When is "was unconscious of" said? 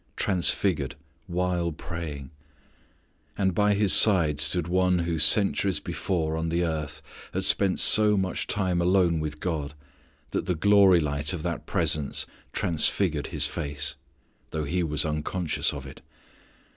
14.81-15.85